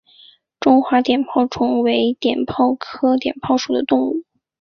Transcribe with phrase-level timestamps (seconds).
[0.59, 4.23] 中华碘泡虫为碘泡科碘泡虫属的动物。